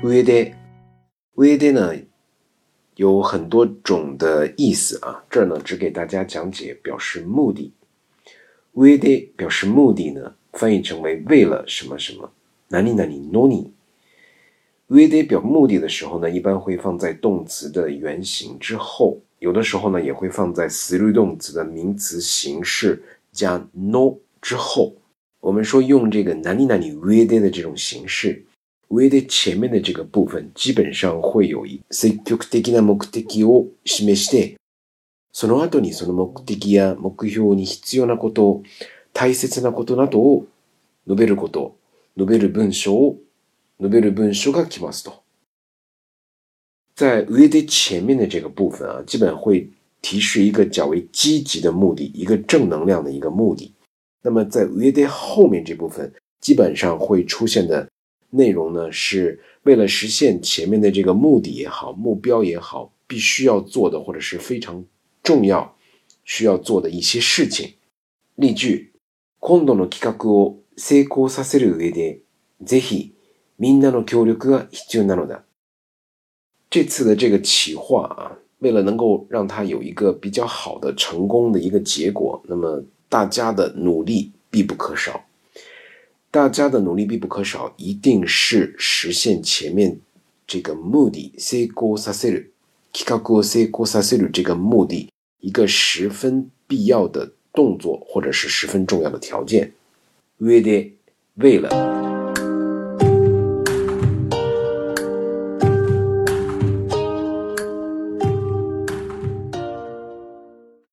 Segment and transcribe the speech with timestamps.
[0.00, 0.30] we d
[1.36, 1.92] e d i d 呢
[2.94, 7.72] 有很多种的意思啊，这儿呢只给大家讲解表示目的。
[8.74, 12.30] w e d d 表示目的呢，翻译成为为了什么什么。
[12.68, 13.72] 哪里哪里 no 呢
[14.86, 23.02] v e d e 表目的的时候呢，一般会放在动词的原形之后，有的时候呢也会放在实义动词的名词形式
[23.32, 24.94] 加 no 之后。
[25.40, 28.44] 我们说用这个哪里哪里 w e d d 的这种形式。
[28.90, 34.56] 上で前面的这个部分基本上会有積極的な目的を示して、
[35.30, 38.62] その後にその目的や目標に必要なこと、
[39.12, 40.46] 大切なことなどを
[41.06, 41.76] 述べること、
[42.16, 43.16] 述べる文章を、
[43.78, 45.22] 述べる文章が来ますと。
[46.96, 49.68] 在上で前面的这个部分基本会
[50.02, 53.72] 提示一个较为积极的目的，一个正能量的一个目的。
[54.22, 56.10] 那么在上で d 后面这部分，
[56.40, 57.86] 基本上会出现的
[58.30, 64.84] 内容呢，是为了实现前面的这个目的也好，目标也好，必须要做的或者是非常
[65.22, 65.76] 重要
[66.24, 67.74] 需要做的一些事情。
[68.34, 68.92] 例句：
[69.40, 72.20] 今度の企画を成功させる上で、
[72.62, 73.12] ぜひ
[73.56, 75.44] みんなの協力が、就是那种的。
[76.70, 85.18] 这次的这个企划啊，为了能够让它有一个比较好的成功的一个结果，那么大家的努力必不可少。
[86.38, 89.98] 大家的努力必不可少，一定是实现前面
[90.46, 92.40] 这个目的，成功实现的
[92.92, 93.10] 计划，
[93.42, 99.72] 成功实现的这个目的一个十分必要的动作，或者是十分重要的条件。
[100.38, 100.88] 为了
[101.34, 101.97] 为了。